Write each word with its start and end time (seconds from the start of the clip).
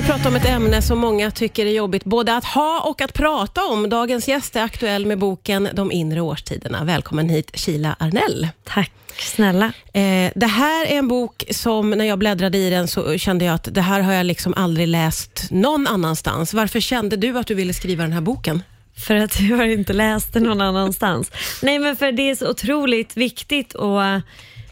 vi 0.00 0.06
prata 0.06 0.28
om 0.28 0.36
ett 0.36 0.48
ämne 0.48 0.82
som 0.82 0.98
många 0.98 1.30
tycker 1.30 1.66
är 1.66 1.70
jobbigt 1.70 2.04
både 2.04 2.36
att 2.36 2.44
ha 2.44 2.80
och 2.80 3.00
att 3.00 3.12
prata 3.12 3.64
om. 3.64 3.88
Dagens 3.88 4.28
gäst 4.28 4.56
är 4.56 4.62
aktuell 4.62 5.06
med 5.06 5.18
boken 5.18 5.68
De 5.72 5.92
inre 5.92 6.20
årstiderna. 6.20 6.84
Välkommen 6.84 7.28
hit 7.28 7.50
Sheila 7.54 7.96
Arnell. 7.98 8.48
Tack 8.64 8.92
snälla. 9.18 9.72
Eh, 9.92 10.32
det 10.34 10.46
här 10.46 10.86
är 10.86 10.98
en 10.98 11.08
bok 11.08 11.44
som, 11.50 11.90
när 11.90 12.04
jag 12.04 12.18
bläddrade 12.18 12.58
i 12.58 12.70
den, 12.70 12.88
så 12.88 13.18
kände 13.18 13.44
jag 13.44 13.54
att 13.54 13.74
det 13.74 13.80
här 13.80 14.00
har 14.00 14.12
jag 14.12 14.26
liksom 14.26 14.54
aldrig 14.56 14.88
läst 14.88 15.50
någon 15.50 15.86
annanstans. 15.86 16.54
Varför 16.54 16.80
kände 16.80 17.16
du 17.16 17.38
att 17.38 17.46
du 17.46 17.54
ville 17.54 17.74
skriva 17.74 18.02
den 18.02 18.12
här 18.12 18.20
boken? 18.20 18.62
För 19.06 19.14
att 19.14 19.40
jag 19.40 19.56
har 19.56 19.64
inte 19.64 19.92
läst 19.92 20.32
det 20.32 20.40
någon 20.40 20.60
annanstans. 20.60 21.30
Nej 21.62 21.78
men 21.78 21.96
för 21.96 22.12
det 22.12 22.30
är 22.30 22.34
så 22.34 22.50
otroligt 22.50 23.16
viktigt 23.16 23.74
att 23.74 24.22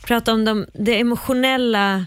prata 0.03 0.33
om 0.33 0.45
de, 0.45 0.67
det 0.73 1.01
emotionella 1.01 2.07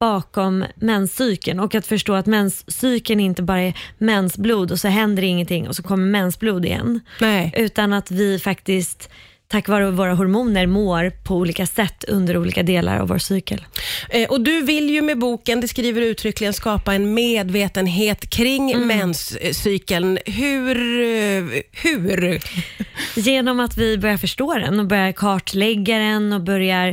bakom 0.00 0.64
menscykeln 0.74 1.60
och 1.60 1.74
att 1.74 1.86
förstå 1.86 2.14
att 2.14 2.26
menscykeln 2.26 3.20
inte 3.20 3.42
bara 3.42 3.60
är 3.60 3.74
mensblod 3.98 4.72
och 4.72 4.80
så 4.80 4.88
händer 4.88 5.22
ingenting 5.22 5.68
och 5.68 5.76
så 5.76 5.82
kommer 5.82 6.06
mensblod 6.06 6.64
igen. 6.64 7.00
Nej. 7.20 7.52
Utan 7.56 7.92
att 7.92 8.10
vi 8.10 8.38
faktiskt 8.38 9.10
tack 9.48 9.68
vare 9.68 9.90
våra 9.90 10.14
hormoner 10.14 10.66
mår 10.66 11.10
på 11.10 11.34
olika 11.34 11.66
sätt 11.66 12.04
under 12.08 12.36
olika 12.36 12.62
delar 12.62 12.98
av 12.98 13.08
vår 13.08 13.18
cykel. 13.18 13.66
Eh, 14.10 14.28
och 14.28 14.40
Du 14.40 14.62
vill 14.62 14.90
ju 14.90 15.02
med 15.02 15.18
boken, 15.18 15.60
det 15.60 15.68
skriver 15.68 16.00
du 16.00 16.06
uttryckligen, 16.06 16.52
skapa 16.52 16.94
en 16.94 17.14
medvetenhet 17.14 18.30
kring 18.30 18.72
mm. 18.72 18.88
menscykeln. 18.88 20.18
Hur, 20.26 20.76
eh, 21.00 21.62
hur? 21.72 22.40
Genom 23.20 23.60
att 23.60 23.78
vi 23.78 23.98
börjar 23.98 24.16
förstå 24.16 24.54
den 24.54 24.80
och 24.80 24.86
börjar 24.86 25.12
kartlägga 25.12 25.98
den 25.98 26.32
och 26.32 26.40
börjar 26.40 26.88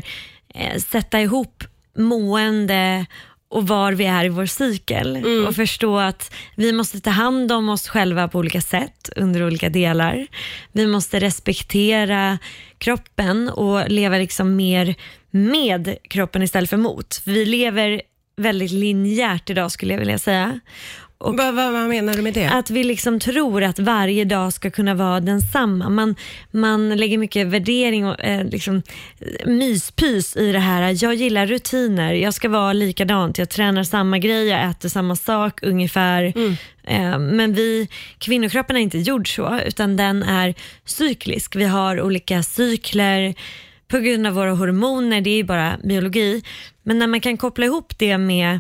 eh, 0.53 0.77
sätta 0.77 1.21
ihop 1.21 1.63
mående 1.97 3.05
och 3.49 3.67
var 3.67 3.93
vi 3.93 4.05
är 4.05 4.25
i 4.25 4.29
vår 4.29 4.45
cykel 4.45 5.15
mm. 5.15 5.45
och 5.45 5.55
förstå 5.55 5.97
att 5.97 6.33
vi 6.55 6.71
måste 6.71 6.99
ta 6.99 7.09
hand 7.09 7.51
om 7.51 7.69
oss 7.69 7.87
själva 7.87 8.27
på 8.27 8.39
olika 8.39 8.61
sätt 8.61 9.09
under 9.15 9.45
olika 9.45 9.69
delar. 9.69 10.27
Vi 10.71 10.87
måste 10.87 11.19
respektera 11.19 12.37
kroppen 12.77 13.49
och 13.49 13.89
leva 13.89 14.17
liksom 14.17 14.55
mer 14.55 14.95
med 15.31 15.97
kroppen 16.09 16.43
istället 16.43 16.69
för 16.69 16.77
mot. 16.77 17.21
Vi 17.25 17.45
lever 17.45 18.01
väldigt 18.37 18.71
linjärt 18.71 19.49
idag 19.49 19.71
skulle 19.71 19.93
jag 19.93 19.99
vilja 19.99 20.19
säga. 20.19 20.59
Och 21.19 21.37
vad, 21.37 21.55
vad, 21.55 21.73
vad, 21.73 21.89
menar 21.89 22.13
du 22.13 22.21
med 22.21 22.33
det? 22.33 22.49
Att 22.49 22.69
vi 22.69 22.83
liksom 22.83 23.19
tror 23.19 23.63
att 23.63 23.79
varje 23.79 24.25
dag 24.25 24.53
ska 24.53 24.71
kunna 24.71 24.93
vara 24.93 25.19
densamma. 25.19 25.89
Man, 25.89 26.15
man 26.51 26.89
lägger 26.89 27.17
mycket 27.17 27.47
värdering 27.47 28.07
och 28.07 28.23
eh, 28.23 28.45
liksom, 28.45 28.81
myspys 29.45 30.35
i 30.35 30.51
det 30.51 30.59
här. 30.59 31.03
Jag 31.03 31.13
gillar 31.13 31.47
rutiner, 31.47 32.13
jag 32.13 32.33
ska 32.33 32.49
vara 32.49 32.73
likadant, 32.73 33.37
jag 33.37 33.49
tränar 33.49 33.83
samma 33.83 34.17
grej, 34.19 34.47
jag 34.47 34.69
äter 34.69 34.89
samma 34.89 35.15
sak 35.15 35.63
ungefär. 35.63 36.33
Mm. 36.35 36.55
Eh, 36.83 37.19
men 37.19 37.53
vi, 37.53 37.87
kvinnokroppen 38.17 38.77
är 38.77 38.81
inte 38.81 38.97
gjord 38.97 39.35
så, 39.35 39.59
utan 39.65 39.97
den 39.97 40.23
är 40.23 40.55
cyklisk. 40.85 41.55
Vi 41.55 41.65
har 41.65 42.01
olika 42.01 42.43
cykler 42.43 43.35
på 43.87 43.99
grund 43.99 44.27
av 44.27 44.33
våra 44.33 44.51
hormoner, 44.51 45.21
det 45.21 45.29
är 45.29 45.37
ju 45.37 45.43
bara 45.43 45.77
biologi. 45.83 46.43
Men 46.83 46.99
när 46.99 47.07
man 47.07 47.21
kan 47.21 47.37
koppla 47.37 47.65
ihop 47.65 47.93
det 47.97 48.17
med 48.17 48.59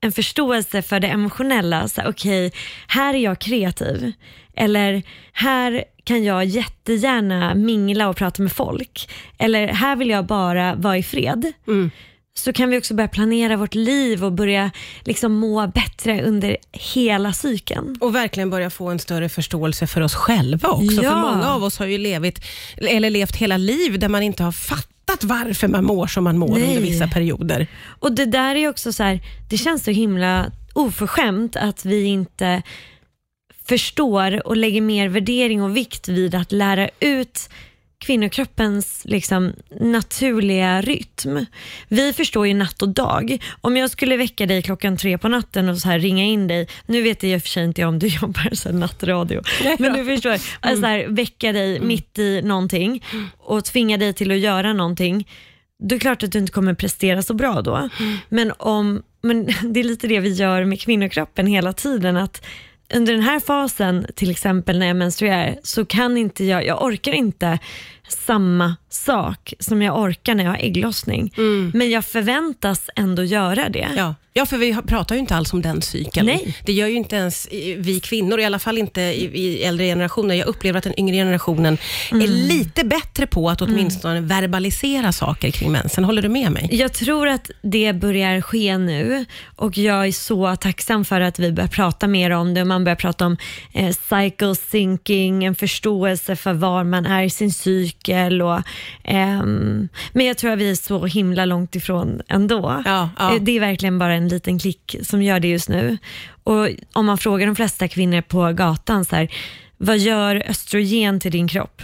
en 0.00 0.12
förståelse 0.12 0.82
för 0.82 1.00
det 1.00 1.08
emotionella. 1.08 1.88
Okej, 1.96 2.46
okay, 2.46 2.50
här 2.88 3.14
är 3.14 3.18
jag 3.18 3.38
kreativ. 3.38 4.12
Eller 4.56 5.02
här 5.32 5.84
kan 6.04 6.24
jag 6.24 6.44
jättegärna 6.44 7.54
mingla 7.54 8.08
och 8.08 8.16
prata 8.16 8.42
med 8.42 8.52
folk. 8.52 9.10
Eller 9.38 9.68
här 9.68 9.96
vill 9.96 10.10
jag 10.10 10.26
bara 10.26 10.74
vara 10.74 10.98
i 10.98 11.02
fred. 11.02 11.52
Mm. 11.66 11.90
Så 12.34 12.52
kan 12.52 12.70
vi 12.70 12.78
också 12.78 12.94
börja 12.94 13.08
planera 13.08 13.56
vårt 13.56 13.74
liv 13.74 14.24
och 14.24 14.32
börja 14.32 14.70
liksom 15.04 15.32
må 15.32 15.66
bättre 15.66 16.22
under 16.22 16.56
hela 16.72 17.32
cykeln. 17.32 17.96
Och 18.00 18.14
verkligen 18.14 18.50
börja 18.50 18.70
få 18.70 18.88
en 18.88 18.98
större 18.98 19.28
förståelse 19.28 19.86
för 19.86 20.00
oss 20.00 20.14
själva 20.14 20.68
också. 20.68 21.02
Ja. 21.02 21.10
För 21.10 21.20
många 21.20 21.50
av 21.50 21.64
oss 21.64 21.78
har 21.78 21.86
ju 21.86 21.98
levt, 21.98 22.44
eller 22.76 23.10
levt 23.10 23.36
hela 23.36 23.56
liv 23.56 23.98
där 23.98 24.08
man 24.08 24.22
inte 24.22 24.42
har 24.42 24.52
fattat 24.52 24.97
fattat 25.08 25.24
varför 25.24 25.68
man 25.68 25.84
mår 25.84 26.06
som 26.06 26.24
man 26.24 26.38
mår 26.38 26.54
Nej. 26.54 26.68
under 26.68 26.80
vissa 26.80 27.08
perioder. 27.08 27.66
Och 28.00 28.12
det 28.12 28.24
där 28.26 28.54
är 28.54 28.68
också 28.68 28.92
så 28.92 29.02
här, 29.02 29.20
det 29.50 29.58
känns 29.58 29.84
så 29.84 29.90
himla 29.90 30.52
oförskämt 30.72 31.56
att 31.56 31.84
vi 31.84 32.04
inte 32.04 32.62
förstår 33.64 34.46
och 34.46 34.56
lägger 34.56 34.80
mer 34.80 35.08
värdering 35.08 35.62
och 35.62 35.76
vikt 35.76 36.08
vid 36.08 36.34
att 36.34 36.52
lära 36.52 36.88
ut 37.00 37.48
kvinnokroppens 37.98 39.02
liksom, 39.04 39.52
naturliga 39.80 40.82
rytm. 40.82 41.46
Vi 41.88 42.12
förstår 42.12 42.46
ju 42.46 42.54
natt 42.54 42.82
och 42.82 42.88
dag. 42.88 43.42
Om 43.60 43.76
jag 43.76 43.90
skulle 43.90 44.16
väcka 44.16 44.46
dig 44.46 44.62
klockan 44.62 44.96
tre 44.96 45.18
på 45.18 45.28
natten 45.28 45.68
och 45.68 45.78
så 45.78 45.88
här 45.88 45.98
ringa 45.98 46.24
in 46.24 46.46
dig, 46.46 46.68
nu 46.86 47.02
vet 47.02 47.22
jag 47.22 47.32
i 47.32 47.36
och 47.36 47.42
för 47.42 47.48
sig 47.48 47.64
inte 47.64 47.84
om 47.84 47.98
du 47.98 48.06
jobbar 48.22 48.54
så 48.54 48.72
nattradio, 48.72 49.42
men 49.78 49.92
du 49.92 50.04
förstår, 50.04 50.36
alltså 50.60 50.86
här, 50.86 51.06
väcka 51.08 51.52
dig 51.52 51.76
mm. 51.76 51.88
mitt 51.88 52.18
i 52.18 52.42
någonting 52.42 53.04
och 53.38 53.64
tvinga 53.64 53.96
dig 53.96 54.12
till 54.12 54.30
att 54.30 54.38
göra 54.38 54.72
någonting, 54.72 55.28
då 55.78 55.94
är 55.94 55.98
det 55.98 56.02
klart 56.02 56.22
att 56.22 56.32
du 56.32 56.38
inte 56.38 56.52
kommer 56.52 56.74
prestera 56.74 57.22
så 57.22 57.34
bra 57.34 57.62
då. 57.62 57.76
Mm. 57.76 58.16
Men, 58.28 58.52
om, 58.58 59.02
men 59.22 59.46
det 59.62 59.80
är 59.80 59.84
lite 59.84 60.06
det 60.06 60.20
vi 60.20 60.32
gör 60.32 60.64
med 60.64 60.80
kvinnokroppen 60.80 61.46
hela 61.46 61.72
tiden, 61.72 62.16
att 62.16 62.46
under 62.94 63.12
den 63.12 63.22
här 63.22 63.40
fasen, 63.40 64.06
till 64.14 64.30
exempel 64.30 64.78
när 64.78 64.86
jag 64.86 64.96
menstruerar, 64.96 65.56
så 65.62 65.84
kan 65.84 66.16
inte 66.16 66.44
jag, 66.44 66.66
jag 66.66 66.82
orkar 66.82 67.12
inte 67.12 67.58
samma 68.08 68.76
sak 68.90 69.54
som 69.58 69.82
jag 69.82 69.98
orkar 69.98 70.34
när 70.34 70.44
jag 70.44 70.50
har 70.50 70.58
ägglossning. 70.58 71.34
Mm. 71.36 71.70
Men 71.74 71.90
jag 71.90 72.04
förväntas 72.04 72.90
ändå 72.96 73.24
göra 73.24 73.68
det. 73.68 73.88
Ja. 73.96 74.14
ja, 74.32 74.46
för 74.46 74.58
vi 74.58 74.76
pratar 74.86 75.14
ju 75.14 75.20
inte 75.20 75.36
alls 75.36 75.52
om 75.52 75.62
den 75.62 75.82
cykeln. 75.82 76.26
Nej. 76.26 76.56
Det 76.64 76.72
gör 76.72 76.86
ju 76.86 76.94
inte 76.94 77.16
ens 77.16 77.48
vi 77.76 78.00
kvinnor, 78.02 78.40
i 78.40 78.44
alla 78.44 78.58
fall 78.58 78.78
inte 78.78 79.00
i, 79.00 79.24
i 79.34 79.62
äldre 79.62 79.86
generationer. 79.86 80.34
Jag 80.34 80.48
upplever 80.48 80.78
att 80.78 80.84
den 80.84 81.00
yngre 81.00 81.16
generationen 81.16 81.78
mm. 82.12 82.22
är 82.22 82.26
lite 82.26 82.84
bättre 82.84 83.26
på 83.26 83.50
att 83.50 83.62
åtminstone 83.62 84.16
mm. 84.16 84.28
verbalisera 84.28 85.12
saker 85.12 85.50
kring 85.50 85.72
mensen. 85.72 86.04
Håller 86.04 86.22
du 86.22 86.28
med 86.28 86.52
mig? 86.52 86.68
Jag 86.72 86.92
tror 86.92 87.28
att 87.28 87.50
det 87.62 87.92
börjar 87.92 88.40
ske 88.40 88.78
nu 88.78 89.24
och 89.56 89.78
jag 89.78 90.06
är 90.06 90.12
så 90.12 90.56
tacksam 90.56 91.04
för 91.04 91.20
att 91.20 91.38
vi 91.38 91.52
börjar 91.52 91.68
prata 91.68 92.06
mer 92.06 92.30
om 92.30 92.54
det. 92.54 92.64
Man 92.64 92.84
börjar 92.84 92.96
prata 92.96 93.26
om 93.26 93.36
eh, 93.72 93.94
cycle 94.08 94.54
syncing, 94.54 95.44
en 95.44 95.54
förståelse 95.54 96.36
för 96.36 96.52
var 96.52 96.84
man 96.84 97.06
är 97.06 97.22
i 97.22 97.30
sin 97.30 97.52
cykel 97.52 97.97
och 98.42 98.62
Um, 99.04 99.88
men 100.12 100.26
jag 100.26 100.38
tror 100.38 100.50
att 100.50 100.58
vi 100.58 100.70
är 100.70 100.74
så 100.74 101.06
himla 101.06 101.44
långt 101.44 101.76
ifrån 101.76 102.20
ändå. 102.28 102.82
Ja, 102.84 103.10
ja. 103.18 103.38
Det 103.40 103.56
är 103.56 103.60
verkligen 103.60 103.98
bara 103.98 104.14
en 104.14 104.28
liten 104.28 104.58
klick 104.58 104.96
som 105.02 105.22
gör 105.22 105.40
det 105.40 105.48
just 105.48 105.68
nu. 105.68 105.98
Och 106.44 106.68
om 106.92 107.06
man 107.06 107.18
frågar 107.18 107.46
de 107.46 107.56
flesta 107.56 107.88
kvinnor 107.88 108.20
på 108.20 108.52
gatan, 108.52 109.04
så 109.04 109.16
här, 109.16 109.28
vad 109.76 109.98
gör 109.98 110.42
östrogen 110.48 111.20
till 111.20 111.32
din 111.32 111.48
kropp? 111.48 111.82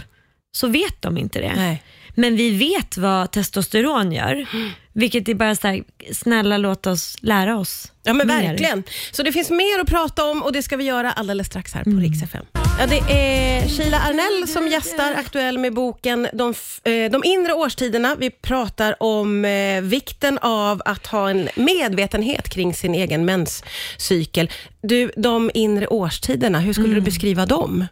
Så 0.51 0.67
vet 0.67 1.01
de 1.01 1.17
inte 1.17 1.39
det. 1.39 1.53
Nej. 1.55 1.83
Men 2.15 2.35
vi 2.35 2.57
vet 2.57 2.97
vad 2.97 3.31
testosteron 3.31 4.11
gör. 4.11 4.45
Vilket 4.93 5.29
är 5.29 5.33
bara 5.33 5.55
så 5.55 5.67
här, 5.67 5.83
snälla 6.13 6.57
låt 6.57 6.87
oss 6.87 7.15
lära 7.21 7.57
oss 7.57 7.91
Ja 8.03 8.13
men 8.13 8.27
mer. 8.27 8.47
verkligen. 8.47 8.83
Så 9.11 9.23
det 9.23 9.31
finns 9.31 9.49
mer 9.49 9.79
att 9.81 9.87
prata 9.87 10.25
om 10.25 10.43
och 10.43 10.53
det 10.53 10.63
ska 10.63 10.77
vi 10.77 10.83
göra 10.83 11.11
alldeles 11.11 11.47
strax 11.47 11.73
här 11.73 11.83
på 11.83 11.89
mm. 11.89 12.01
Rix 12.01 12.23
FM. 12.23 12.45
Ja, 12.79 12.85
det 12.87 12.97
är 12.97 13.67
Sheila 13.67 13.99
Arnell 13.99 14.47
som 14.47 14.67
gästar, 14.67 15.13
aktuell 15.13 15.57
med 15.57 15.73
boken 15.73 16.27
De, 16.33 16.53
eh, 16.83 17.11
de 17.11 17.23
inre 17.23 17.53
årstiderna. 17.53 18.15
Vi 18.15 18.29
pratar 18.29 19.03
om 19.03 19.45
eh, 19.45 19.81
vikten 19.81 20.37
av 20.37 20.81
att 20.85 21.07
ha 21.07 21.29
en 21.29 21.49
medvetenhet 21.55 22.49
kring 22.49 22.73
sin 22.73 22.95
egen 22.95 23.25
menscykel. 23.25 24.51
Du, 24.81 25.11
de 25.17 25.51
inre 25.53 25.87
årstiderna, 25.87 26.59
hur 26.59 26.73
skulle 26.73 26.87
mm. 26.87 26.99
du 26.99 27.05
beskriva 27.05 27.45
dem? 27.45 27.85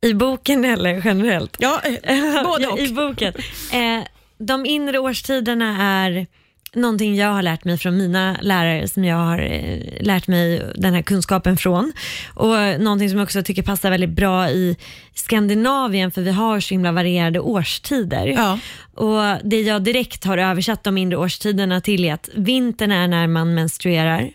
I 0.00 0.14
boken 0.14 0.64
eller 0.64 1.02
generellt? 1.04 1.56
Ja, 1.58 1.80
eh, 2.02 2.42
både 2.44 2.66
och. 2.72 2.78
I 2.78 2.88
boken. 2.88 3.34
Eh, 3.72 4.04
de 4.38 4.66
inre 4.66 4.98
årstiderna 4.98 5.82
är 5.82 6.26
någonting 6.74 7.16
jag 7.16 7.28
har 7.28 7.42
lärt 7.42 7.64
mig 7.64 7.78
från 7.78 7.96
mina 7.96 8.36
lärare 8.40 8.88
som 8.88 9.04
jag 9.04 9.16
har 9.16 9.38
eh, 9.38 9.78
lärt 10.00 10.26
mig 10.26 10.62
den 10.74 10.94
här 10.94 11.02
kunskapen 11.02 11.56
från. 11.56 11.92
Och 12.34 12.80
Någonting 12.80 13.10
som 13.10 13.18
jag 13.18 13.24
också 13.24 13.42
tycker 13.42 13.62
passar 13.62 13.90
väldigt 13.90 14.10
bra 14.10 14.50
i 14.50 14.76
Skandinavien 15.14 16.10
för 16.10 16.22
vi 16.22 16.30
har 16.30 16.60
så 16.60 16.74
himla 16.74 16.92
varierade 16.92 17.40
årstider. 17.40 18.26
Ja. 18.26 18.58
Och 18.94 19.38
Det 19.44 19.60
jag 19.60 19.82
direkt 19.82 20.24
har 20.24 20.38
översatt 20.38 20.84
de 20.84 20.98
inre 20.98 21.16
årstiderna 21.16 21.80
till 21.80 22.04
är 22.04 22.14
att 22.14 22.28
vintern 22.34 22.92
är 22.92 23.08
när 23.08 23.26
man 23.26 23.54
menstruerar 23.54 24.30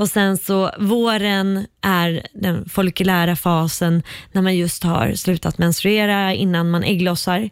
och 0.00 0.08
sen 0.08 0.36
så 0.36 0.70
våren 0.78 1.66
är 1.80 2.26
den 2.32 2.68
folkulära 2.68 3.36
fasen 3.36 4.02
när 4.32 4.42
man 4.42 4.56
just 4.56 4.84
har 4.84 5.14
slutat 5.14 5.58
menstruera 5.58 6.34
innan 6.34 6.70
man 6.70 6.84
ägglossar. 6.84 7.50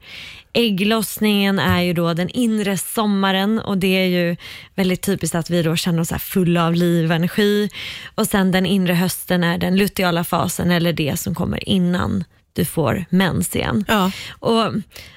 Ägglossningen 0.53 1.59
är 1.59 1.81
ju 1.81 1.93
då 1.93 2.15
den 2.15 2.29
inre 2.29 2.79
sommaren 2.79 3.59
och 3.59 3.79
det 3.79 3.97
är 3.97 4.07
ju 4.07 4.37
väldigt 4.75 5.03
typiskt 5.03 5.35
att 5.35 5.51
vi 5.51 5.63
då 5.63 5.77
känner 5.77 6.01
oss 6.01 6.13
fulla 6.19 6.67
av 6.67 6.75
liv 6.75 7.11
och 7.11 7.17
energi. 7.17 7.71
Och 8.15 8.27
sen 8.27 8.53
den 8.53 8.67
inre 8.67 8.95
hösten 8.95 9.45
är 9.45 9.59
den 9.59 9.77
luteala 9.77 10.25
fasen 10.25 10.71
eller 10.71 10.93
det 10.93 11.21
som 11.21 11.35
kommer 11.35 11.69
innan 11.69 12.25
du 12.53 12.65
får 12.65 13.05
mens 13.11 13.57
igen. 13.57 13.85
Ja. 13.89 14.11
Och 14.31 14.73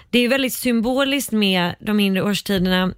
det 0.10 0.20
är 0.20 0.30
väldigt 0.30 0.54
symboliskt 0.54 1.32
med 1.32 1.76
de 1.80 2.00
inre 2.00 2.22
årstiderna 2.22 2.94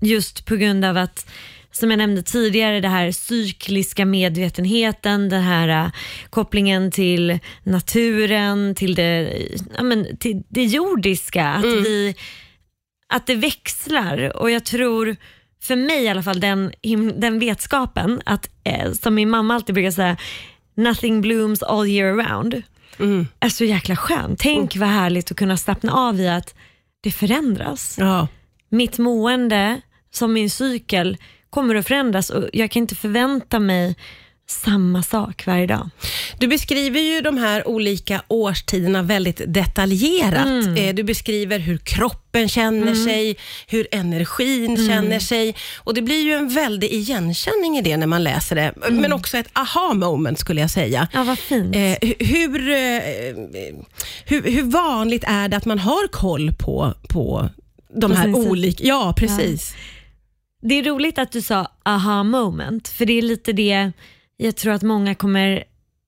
just 0.00 0.44
på 0.44 0.56
grund 0.56 0.84
av 0.84 0.96
att 0.96 1.26
som 1.74 1.90
jag 1.90 1.98
nämnde 1.98 2.22
tidigare, 2.22 2.80
det 2.80 2.88
här 2.88 3.12
cykliska 3.12 4.04
medvetenheten, 4.04 5.28
den 5.28 5.42
här 5.42 5.86
uh, 5.86 5.92
kopplingen 6.30 6.90
till 6.90 7.38
naturen, 7.62 8.74
till 8.74 8.94
det, 8.94 9.32
ja, 9.76 9.82
men, 9.82 10.16
till 10.16 10.42
det 10.48 10.64
jordiska. 10.64 11.46
Att, 11.48 11.64
Mm. 11.64 11.82
vi, 11.82 12.14
att 13.08 13.26
det 13.26 13.34
växlar 13.34 14.36
och 14.36 14.50
jag 14.50 14.64
tror, 14.64 15.16
för 15.62 15.76
mig 15.76 16.02
i 16.04 16.08
alla 16.08 16.22
fall, 16.22 16.40
den, 16.40 16.72
den 17.16 17.38
vetskapen 17.38 18.20
att, 18.26 18.50
eh, 18.64 18.92
som 18.92 19.14
min 19.14 19.30
mamma 19.30 19.54
alltid 19.54 19.74
brukar 19.74 19.90
säga, 19.90 20.16
nothing 20.76 21.20
blooms 21.20 21.62
all 21.62 21.86
year 21.88 22.14
round, 22.14 22.62
Mm. 22.98 23.26
är 23.40 23.48
så 23.48 23.64
jäkla 23.64 23.96
skönt. 23.96 24.38
Tänk 24.40 24.76
vad 24.76 24.88
härligt 24.88 25.30
att 25.30 25.36
kunna 25.36 25.56
slappna 25.56 25.92
av 25.92 26.20
i 26.20 26.28
att 26.28 26.54
det 27.00 27.10
förändras 27.10 27.96
Ja. 28.00 28.28
mitt 28.68 28.98
mående 28.98 29.80
som 30.10 30.32
min 30.32 30.50
cykel 30.50 31.16
kommer 31.54 31.74
att 31.74 31.86
förändras 31.86 32.30
och 32.30 32.44
jag 32.52 32.70
kan 32.70 32.80
inte 32.82 32.94
förvänta 32.94 33.58
mig 33.58 33.94
samma 34.46 35.02
sak 35.02 35.46
varje 35.46 35.66
dag. 35.66 35.90
Du 36.38 36.46
beskriver 36.48 37.00
ju 37.00 37.20
de 37.20 37.38
här 37.38 37.68
olika 37.68 38.22
årstiderna 38.28 39.02
väldigt 39.02 39.40
detaljerat. 39.46 40.46
Mm. 40.46 40.76
Eh, 40.76 40.94
Du 40.94 41.02
beskriver 41.04 41.58
hur 41.58 41.78
kroppen 41.78 42.48
känner 42.48 42.94
sig, 42.94 43.36
hur 43.66 43.86
energin 43.90 44.76
Mm. 44.76 44.88
känner 44.88 45.18
sig. 45.18 45.54
Och 45.76 45.94
Det 45.94 46.02
blir 46.02 46.22
ju 46.22 46.32
en 46.32 46.48
väldig 46.48 46.90
igenkänning 46.92 47.78
i 47.78 47.82
det 47.82 47.96
när 47.96 48.06
man 48.06 48.22
läser 48.24 48.56
det. 48.56 48.74
Mm. 48.86 48.96
Men 49.00 49.12
också 49.12 49.38
ett 49.38 49.48
aha 49.52 49.94
moment 49.94 50.38
skulle 50.38 50.60
jag 50.60 50.70
säga. 50.70 51.08
Ja, 51.12 51.24
vad 51.24 51.38
fint. 51.38 51.76
Eh, 51.76 51.80
hu- 51.80 52.24
hur, 52.24 52.68
eh, 52.70 53.62
hur, 54.24 54.42
hur 54.50 54.62
vanligt 54.62 55.24
är 55.26 55.48
det 55.48 55.56
att 55.56 55.64
man 55.66 55.78
har 55.78 56.06
koll 56.08 56.52
på, 56.52 56.94
på 57.08 57.48
de 58.00 58.10
På 58.10 58.16
här 58.16 58.34
olika... 58.34 58.84
Ja, 58.86 59.14
precis. 59.16 59.74
Det 60.66 60.74
är 60.74 60.82
roligt 60.82 61.18
att 61.18 61.32
du 61.32 61.42
sa 61.42 61.68
aha 61.82 62.22
moment, 62.22 62.88
för 62.88 63.06
det 63.06 63.18
är 63.18 63.22
lite 63.22 63.52
det 63.52 63.92
jag 64.36 64.56
tror 64.56 64.72
att 64.72 64.82
många 64.82 65.14
kommer 65.14 65.64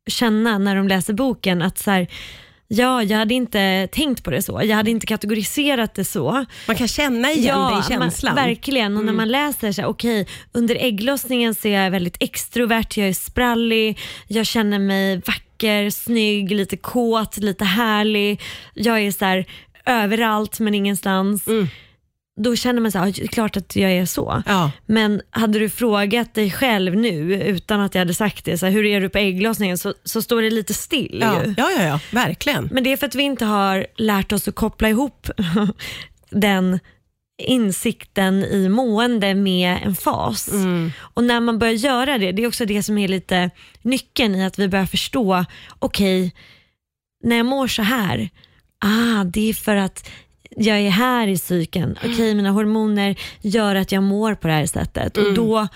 känna 0.07 0.59
när 0.59 0.77
de 0.77 0.89
läser 0.89 1.13
boken. 1.13 1.63
Att 1.63 1.79
så 1.79 1.91
här, 1.91 2.07
ja, 2.69 3.03
jag 3.03 3.19
hade 3.19 3.35
inte 3.35 3.89
tänkt 3.93 4.25
på 4.25 4.31
det 4.31 4.43
så. 4.43 4.61
Jag 4.65 4.77
hade 4.77 4.91
inte 4.91 5.07
kategoriserat 5.07 5.95
det 5.95 6.05
så. 6.05 6.45
Man 6.67 6.77
kan 6.77 6.89
känna 6.89 7.31
igen 7.31 7.73
det 7.73 7.81
i 7.81 7.99
känslan. 7.99 8.35
Man, 8.35 8.45
verkligen. 8.45 8.97
Och 8.97 9.05
när 9.05 9.13
man 9.13 9.29
läser 9.29 9.73
så 9.73 9.83
här, 9.83 9.89
okej, 9.89 10.27
under 10.53 10.77
ägglossningen 10.81 11.55
så 11.55 11.69
är 11.69 11.83
jag 11.83 11.91
väldigt 11.91 12.17
extrovert, 12.23 12.97
jag 12.97 13.09
är 13.09 13.13
sprallig, 13.13 13.99
jag 14.27 14.47
känner 14.47 14.79
mig 14.79 15.17
vacker, 15.17 15.91
snygg, 15.91 16.51
lite 16.51 16.77
kåt, 16.77 17.37
lite 17.37 17.65
härlig. 17.65 18.41
Jag 18.75 19.01
är 19.01 19.13
så 19.13 19.25
här 19.25 19.47
överallt 19.87 20.61
men 20.61 20.75
ingenstans. 20.75 21.47
Mm. 21.47 21.69
Då 22.37 22.57
känner 22.57 22.81
man 22.81 22.93
så 22.93 22.99
här, 22.99 23.07
ja, 23.07 23.13
det 23.17 23.23
är 23.23 23.27
klart 23.27 23.57
att 23.57 23.77
jag 23.77 23.93
är 23.93 24.07
så. 24.07 24.43
Ja. 24.47 24.71
Men 24.87 25.23
hade 25.31 25.59
du 25.59 25.71
frågat 25.71 26.35
dig 26.35 26.51
själv 26.51 26.97
nu 26.97 27.35
utan 27.35 27.81
att 27.81 27.95
jag 27.95 28.01
hade 28.01 28.15
sagt 28.15 28.45
det, 28.45 28.59
så 28.59 28.67
här, 28.67 28.73
hur 28.73 28.85
är 28.85 29.01
du 29.01 29.09
på 29.09 29.19
ägglossningen, 29.19 29.79
så, 29.79 29.95
så 30.05 30.23
står 30.23 30.43
det 30.43 30.51
lite 30.51 30.75
still. 30.75 31.19
Ja, 31.21 31.45
ju. 31.45 31.55
ja, 31.57 31.71
ja, 31.77 31.83
ja, 31.83 32.01
verkligen. 32.13 32.69
Men 32.73 32.85
det 32.85 32.93
är 32.93 32.97
för 32.97 33.07
att 33.07 33.15
vi 33.15 33.23
inte 33.23 33.45
har 33.45 33.87
lärt 33.97 34.33
oss 34.33 34.49
att 34.49 34.55
koppla 34.55 34.89
ihop 34.89 35.31
den 36.31 36.79
insikten 37.39 38.45
i 38.45 38.69
mående 38.69 39.35
med 39.35 39.79
en 39.85 39.95
fas. 39.95 40.49
Mm. 40.53 40.93
Och 40.99 41.25
när 41.25 41.41
man 41.41 41.59
börjar 41.59 41.75
göra 41.75 42.19
det, 42.19 42.33
det 42.33 42.43
är 42.43 42.49
också 42.49 42.65
det 42.65 42.83
som 42.83 42.99
är 42.99 43.09
lite 43.09 43.51
nyckeln 43.83 44.35
i 44.35 44.45
att 44.45 44.59
vi 44.59 44.69
börjar 44.69 44.87
förstå, 44.87 45.45
okej, 45.79 46.35
när 47.23 47.37
jag 47.37 47.47
mår 47.47 47.67
så 47.67 47.83
här, 47.83 48.31
ah, 48.79 49.25
det 49.25 49.49
är 49.51 49.55
för 49.55 49.77
att 49.77 50.09
jag 50.57 50.79
är 50.81 50.91
här 50.91 51.29
i 51.29 51.39
cykeln. 51.39 51.99
Okej, 52.05 52.35
mina 52.35 52.51
hormoner 52.51 53.17
gör 53.41 53.75
att 53.75 53.93
jag 53.93 54.03
mår 54.03 54.35
på 54.35 54.49
det 54.49 54.55
här 54.55 54.67
sättet. 54.67 55.17
Och 55.17 55.35
då 55.35 55.69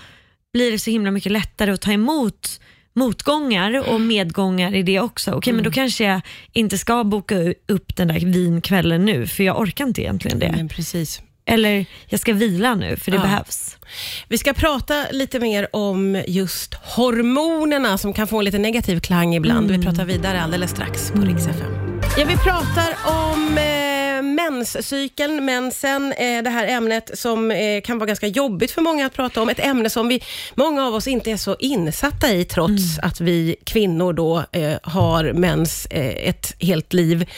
blir 0.53 0.71
det 0.71 0.79
så 0.79 0.91
himla 0.91 1.11
mycket 1.11 1.31
lättare 1.31 1.71
att 1.71 1.81
ta 1.81 1.91
emot 1.91 2.59
motgångar 2.95 3.89
och 3.89 4.01
medgångar 4.01 4.75
i 4.75 4.83
det 4.83 4.99
också. 4.99 5.31
Okej, 5.31 5.53
men 5.53 5.63
då 5.63 5.71
kanske 5.71 6.03
jag 6.03 6.21
inte 6.51 6.77
ska 6.77 7.03
boka 7.03 7.35
upp 7.67 7.95
den 7.95 8.07
där 8.07 8.19
vinkvällen 8.19 9.05
nu, 9.05 9.27
för 9.27 9.43
jag 9.43 9.59
orkar 9.59 9.85
inte 9.87 10.01
egentligen 10.01 10.39
det. 10.39 10.51
Men 10.55 10.67
precis. 10.69 11.21
Eller 11.45 11.85
jag 12.05 12.19
ska 12.19 12.33
vila 12.33 12.75
nu, 12.75 12.95
för 12.97 13.11
det 13.11 13.17
Ja. 13.17 13.23
behövs. 13.23 13.77
Vi 14.27 14.37
ska 14.37 14.53
prata 14.53 15.05
lite 15.11 15.39
mer 15.39 15.67
om 15.75 16.23
just 16.27 16.73
hormonerna 16.73 17.97
som 17.97 18.13
kan 18.13 18.27
få 18.27 18.39
en 18.39 18.45
lite 18.45 18.57
negativ 18.57 18.99
klang 18.99 19.35
ibland. 19.35 19.71
Vi 19.71 19.77
pratar 19.81 20.05
vidare 20.05 20.41
alldeles 20.41 20.71
strax 20.71 21.11
på 21.11 21.21
Rix 21.21 21.47
FM. 21.47 21.71
Ja, 22.17 22.25
vi 22.27 22.35
pratar 22.37 22.95
om 23.31 23.57
eh, 23.57 23.63
menscykeln, 24.35 25.45
mensen, 25.45 26.13
eh, 26.13 26.43
det 26.43 26.49
här 26.49 26.67
ämnet 26.67 27.11
som 27.19 27.51
eh, 27.51 27.81
kan 27.81 27.97
vara 27.99 28.07
ganska 28.07 28.27
jobbigt 28.27 28.71
för 28.71 28.81
många 28.81 29.05
att 29.05 29.13
prata 29.13 29.41
om. 29.41 29.49
Ett 29.49 29.59
ämne 29.59 29.89
som 29.89 30.07
vi, 30.07 30.23
många 30.55 30.87
av 30.87 30.93
oss 30.95 31.07
inte 31.07 31.31
är 31.31 31.37
så 31.37 31.55
insatta 31.59 32.31
i, 32.31 32.45
trots 32.45 32.99
att 33.01 33.21
vi 33.21 33.55
kvinnor 33.63 34.13
då 34.13 34.43
eh, 34.51 34.73
har 34.83 35.33
mens 35.33 35.87
ett 35.91 36.55
helt 36.59 36.93
liv. 36.93 37.29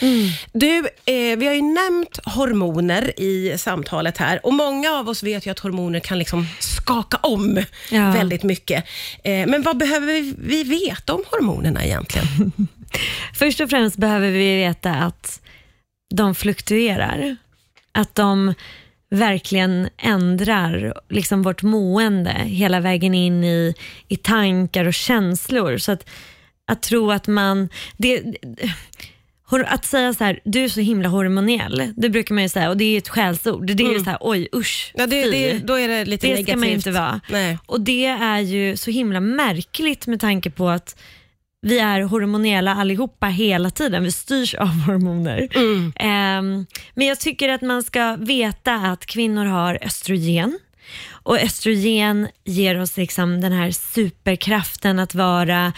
Du, 0.54 0.78
eh, 1.06 1.38
vi 1.38 1.46
har 1.48 1.54
ju 1.54 1.62
nämnt 1.62 2.20
hormoner 2.26 3.20
i 3.20 3.56
samtalet 3.58 4.18
här 4.18 4.46
och 4.46 4.54
många 4.54 4.92
av 4.92 5.10
oss 5.10 5.24
vet 5.24 5.46
ju 5.48 5.52
att 5.52 5.60
hormoner 5.60 6.00
kan 6.00 6.20
liksom 6.20 6.48
skaka 6.60 7.18
om 7.18 7.60
Ja. 7.92 8.12
väldigt 8.12 8.44
mycket. 8.44 8.84
Men 9.24 9.62
vad 9.62 9.78
behöver 9.78 10.34
vi 10.48 10.64
veta 10.64 11.14
om 11.14 11.24
hormonerna 11.32 11.86
egentligen? 11.86 12.52
Först 13.40 13.60
och 13.60 13.70
främst 13.70 13.98
behöver 13.98 14.30
vi 14.32 14.56
veta 14.56 14.90
att 14.92 15.40
de 16.16 16.36
fluktuerar. 16.36 17.36
Att 17.92 18.16
de 18.16 18.54
verkligen 19.10 19.90
ändrar 19.98 20.94
liksom 21.10 21.42
vårt 21.42 21.64
mående 21.64 22.32
hela 22.32 22.80
vägen 22.80 23.14
in 23.14 23.44
i, 23.44 23.74
i 24.08 24.18
tankar 24.18 24.86
och 24.86 24.94
känslor. 24.94 25.78
Så 25.78 25.92
att, 25.92 26.10
att 26.68 26.82
tro 26.82 27.12
att 27.12 27.28
man... 27.28 27.70
Det, 27.98 28.24
att 29.66 29.86
säga 29.86 30.14
så 30.14 30.24
här, 30.24 30.40
du 30.44 30.64
är 30.64 30.70
så 30.70 30.80
himla 30.82 31.10
hormoniell, 31.10 31.94
det 31.98 32.10
brukar 32.10 32.36
man 32.36 32.44
ju 32.44 32.50
säga 32.50 32.70
och 32.70 32.78
det 32.78 32.86
är 32.86 32.98
ett 32.98 33.10
skällsord. 33.10 33.66
Det 33.66 33.84
är 33.84 33.94
ju 33.94 34.00
så 34.00 34.10
här, 34.10 34.18
oj 34.22 34.48
usch, 34.56 34.92
Ja, 34.96 35.08
det, 35.08 35.32
det, 35.32 35.60
då 35.60 35.74
är 35.80 35.88
det 35.88 36.06
lite 36.06 36.28
Det 36.28 36.34
negativt. 36.34 36.50
ska 36.50 36.60
man 36.60 36.70
inte 36.70 36.92
vara. 36.92 37.22
Nej. 37.30 37.58
Och 37.66 37.82
det 37.82 38.06
är 38.06 38.40
ju 38.40 38.78
så 38.78 38.92
himla 38.92 39.20
märkligt 39.20 40.08
med 40.08 40.20
tanke 40.20 40.50
på 40.50 40.70
att 40.70 40.96
vi 41.64 41.80
är 41.80 42.02
hormoniella 42.02 42.76
allihopa 42.76 43.28
hela 43.28 43.70
tiden. 43.70 44.04
Vi 44.04 44.12
styrs 44.12 44.56
av 44.56 44.68
hormoner. 44.88 45.48
Mm. 45.56 45.94
Ehm, 45.96 46.66
men 46.94 47.08
jag 47.08 47.20
tycker 47.20 47.50
att 47.50 47.62
man 47.62 47.84
ska 47.84 48.16
veta 48.16 48.76
att 48.76 49.06
kvinnor 49.06 49.46
har 49.46 49.80
östrogen. 49.82 50.60
Och 51.10 51.40
östrogen 51.40 52.28
ger 52.44 52.82
oss 52.82 52.98
liksom 52.98 53.42
den 53.42 53.52
här 53.52 53.72
superkraften 53.72 55.00
att 55.00 55.16
vara 55.16 55.74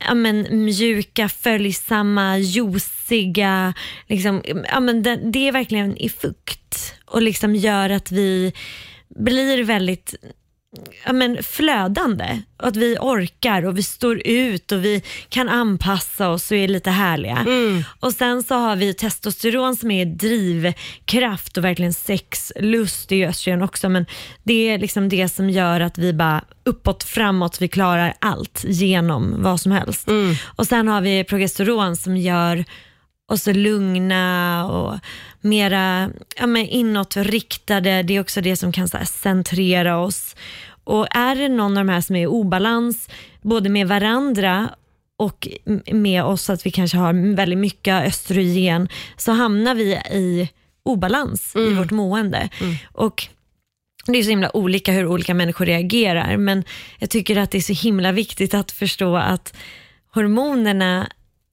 ja, 0.00 0.14
men, 0.14 0.64
mjuka, 0.64 1.28
följsamma, 1.28 2.38
juiciga. 2.38 3.74
Liksom, 4.08 4.42
ja, 4.68 4.80
men 4.80 5.02
det, 5.02 5.16
det 5.16 5.48
är 5.48 5.52
verkligen 5.52 5.96
i 5.96 6.08
fukt 6.08 6.94
och 7.04 7.22
liksom 7.22 7.54
gör 7.54 7.90
att 7.90 8.12
vi 8.12 8.52
blir 9.08 9.64
väldigt 9.64 10.14
ja, 11.06 11.12
men 11.12 11.42
flödande. 11.42 12.42
Att 12.56 12.76
vi 12.76 12.96
orkar 13.00 13.64
och 13.66 13.78
vi 13.78 13.82
står 13.82 14.26
ut 14.26 14.72
och 14.72 14.84
vi 14.84 15.02
kan 15.28 15.48
anpassa 15.48 16.28
oss 16.28 16.50
och 16.50 16.56
är 16.56 16.68
lite 16.68 16.90
härliga. 16.90 17.44
Och 18.00 18.12
Sen 18.12 18.42
så 18.42 18.54
har 18.54 18.76
vi 18.76 18.94
testosteron 18.94 19.76
som 19.76 19.90
är 19.90 20.06
drivkraft 20.06 21.56
och 21.56 21.64
verkligen 21.64 21.92
sexlust. 21.92 23.10
Ju 23.10 23.26
östrogen 23.26 23.62
också 23.62 23.88
men 23.88 24.06
det 24.42 24.68
är 24.68 24.78
liksom 24.78 25.08
det 25.08 25.28
som 25.28 25.50
gör 25.50 25.80
att 25.80 25.98
vi 25.98 26.12
bara 26.12 26.44
uppåt, 26.64 27.02
framåt, 27.04 27.60
vi 27.60 27.68
klarar 27.68 28.14
allt 28.18 28.64
genom 28.66 29.42
vad 29.42 29.60
som 29.60 29.72
helst. 29.72 30.08
Och 30.56 30.66
Sen 30.66 30.88
har 30.88 31.00
vi 31.00 31.24
progesteron 31.24 31.96
som 31.96 32.16
gör 32.16 32.64
oss 33.30 33.46
lugna 33.46 34.66
och 34.66 34.98
mera 35.40 36.10
ja, 36.36 36.46
men 36.46 36.66
inåtriktade. 36.66 38.02
Det 38.02 38.16
är 38.16 38.20
också 38.20 38.40
det 38.40 38.56
som 38.56 38.72
kan 38.72 38.88
så 38.88 38.96
här, 38.96 39.04
centrera 39.04 39.98
oss. 39.98 40.36
Och 40.84 41.16
är 41.16 41.36
det 41.36 41.48
någon 41.48 41.78
av 41.78 41.84
de 41.84 41.92
här 41.92 42.00
som 42.00 42.16
är 42.16 42.22
i 42.22 42.26
obalans, 42.26 43.08
både 43.42 43.68
med 43.68 43.88
varandra 43.88 44.70
och 45.16 45.48
med 45.92 46.24
oss, 46.24 46.50
att 46.50 46.66
vi 46.66 46.70
kanske 46.70 46.96
har 46.96 47.34
väldigt 47.36 47.58
mycket 47.58 48.06
östrogen, 48.06 48.88
så 49.16 49.32
hamnar 49.32 49.74
vi 49.74 49.92
i 49.94 50.48
obalans 50.82 51.56
i 51.56 51.74
vårt 51.74 51.90
mående. 51.90 52.48
Och 52.92 53.26
det 54.06 54.18
är 54.18 54.22
så 54.22 54.30
himla 54.30 54.56
olika 54.56 54.92
hur 54.92 55.06
olika 55.06 55.34
människor 55.34 55.66
reagerar, 55.66 56.36
men 56.36 56.64
jag 56.98 57.10
tycker 57.10 57.36
att 57.36 57.50
det 57.50 57.58
är 57.58 57.62
så 57.62 57.72
himla 57.72 58.12
viktigt 58.12 58.54
att 58.54 58.70
förstå 58.70 59.16
att 59.16 59.56
hormonerna 60.14 61.08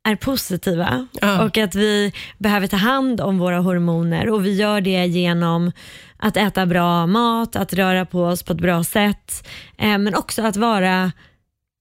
är 0.07 0.15
positiva 0.15 1.07
Ja. 1.21 1.43
och 1.45 1.57
att 1.57 1.75
vi 1.75 2.13
behöver 2.37 2.67
ta 2.67 2.77
hand 2.77 3.21
om 3.21 3.37
våra 3.39 3.59
hormoner 3.59 4.29
och 4.29 4.45
vi 4.45 4.55
gör 4.55 4.81
det 4.81 5.05
genom 5.05 5.71
att 6.17 6.37
äta 6.37 6.65
bra 6.65 7.07
mat, 7.07 7.55
att 7.55 7.73
röra 7.73 8.05
på 8.05 8.23
oss 8.23 8.43
på 8.43 8.53
ett 8.53 8.59
bra 8.61 8.83
sätt, 8.83 9.47
eh, 9.77 9.97
men 9.97 10.15
också 10.15 10.41
att 10.41 10.57
vara 10.57 11.11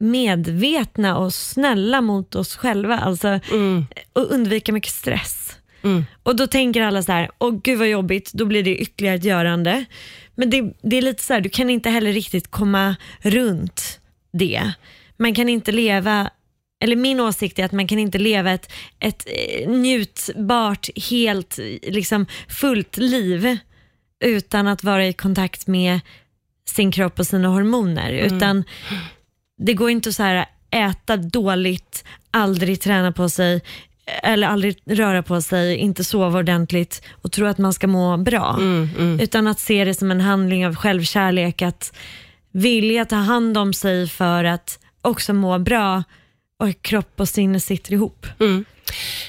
medvetna 0.01 1.17
och 1.17 1.35
snälla 1.35 2.01
mot 2.01 2.35
oss 2.35 2.57
själva 2.57 2.99
alltså, 2.99 3.29
Mm. 3.53 3.87
och 4.13 4.31
undvika 4.35 4.73
mycket 4.73 4.93
stress. 4.93 5.57
Mm. 5.83 6.05
Och 6.23 6.37
då 6.37 6.47
tänker 6.47 6.83
alla 6.83 7.03
så 7.03 7.13
här, 7.13 7.31
åh 7.39 7.61
gud 7.65 7.79
vad 7.79 7.89
jobbigt, 7.89 8.33
då 8.33 8.45
blir 8.45 8.63
det 8.63 8.77
ytterligare 8.77 9.17
ett 9.17 9.25
görande. 9.25 9.85
Men 10.35 10.51
det, 10.51 10.63
det 10.83 10.97
är 10.99 11.03
lite 11.03 11.23
så 11.23 11.33
här, 11.33 11.41
du 11.41 11.49
kan 11.49 11.71
inte 11.71 11.91
heller 11.91 12.13
riktigt 12.13 12.51
komma 12.51 12.97
runt 13.21 14.01
det. 14.33 14.71
Man 15.17 15.35
kan 15.35 15.49
inte 15.49 15.73
leva, 15.73 16.31
eller 16.81 16.97
min 16.97 17.21
åsikt 17.21 17.59
är 17.59 17.65
att 17.65 17.73
man 17.73 17.87
kan 17.87 17.99
inte 17.99 18.19
leva 18.19 18.51
ett, 18.51 18.73
ett 19.01 19.27
eh, 19.27 19.69
njutbart, 19.69 20.89
helt 21.11 21.59
liksom 21.83 22.27
fullt 22.49 22.97
liv 22.97 23.59
utan 24.25 24.67
att 24.67 24.85
vara 24.85 25.07
i 25.07 25.13
kontakt 25.13 25.67
med 25.67 26.01
sin 26.69 26.93
kropp 26.93 27.19
och 27.19 27.27
sina 27.27 27.49
hormoner. 27.49 28.13
Utan 28.13 28.65
det 29.59 29.75
går 29.75 29.91
inte 29.91 30.09
att 30.09 30.15
så 30.15 30.23
här 30.23 30.47
äta 30.71 31.17
dåligt, 31.17 32.05
aldrig 32.31 32.81
träna 32.81 33.13
på 33.13 33.29
sig 33.29 33.63
eller 34.23 34.49
aldrig 34.49 34.79
röra 34.85 35.23
på 35.23 35.43
sig, 35.43 35.77
inte 35.77 36.05
sova 36.05 36.39
ordentligt 36.39 37.03
och 37.23 37.33
tro 37.33 37.47
att 37.47 37.59
man 37.59 37.73
ska 37.73 37.87
må 37.87 38.17
bra. 38.17 38.57
Mm, 38.59 39.21
Utan 39.21 39.47
att 39.47 39.61
se 39.61 39.85
det 39.85 39.95
som 39.95 40.11
en 40.11 40.21
handling 40.21 40.67
av 40.67 40.75
självkärlek, 40.77 41.63
att 41.63 41.97
vilja 42.53 43.05
ta 43.05 43.17
hand 43.17 43.59
om 43.59 43.73
sig 43.73 44.09
för 44.09 44.45
att 44.45 44.79
också 45.03 45.33
må 45.33 45.59
bra 45.59 46.03
och 46.59 46.83
kropp 46.83 47.21
och 47.21 47.29
sinne 47.29 47.61
sitter 47.61 47.93
ihop. 47.93 48.27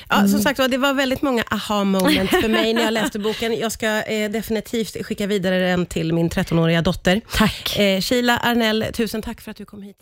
Ja, 0.09 0.15
Mm. 0.15 0.27
som 0.27 0.39
sagt 0.41 0.59
var, 0.59 0.67
det 0.67 0.77
var 0.77 0.93
väldigt 0.93 1.21
många 1.21 1.43
aha 1.51 1.83
moments 1.83 2.31
för 2.31 2.47
mig 2.49 2.73
när 2.73 2.81
jag 2.83 2.93
läste 2.93 3.19
boken. 3.19 3.59
Jag 3.59 3.71
ska 3.71 4.03
eh, 4.03 4.31
definitivt 4.31 5.05
skicka 5.05 5.27
vidare 5.27 5.59
den 5.59 5.85
till 5.85 6.13
min 6.13 6.29
13-åriga 6.29 6.81
dotter. 6.81 7.21
Tack. 7.33 7.79
Eh, 7.79 8.01
Sheila 8.01 8.37
Arnell, 8.37 8.85
tusen 8.93 9.21
tack 9.21 9.41
för 9.41 9.51
att 9.51 9.57
du 9.57 9.65
kom 9.65 9.81
hit. 9.81 9.97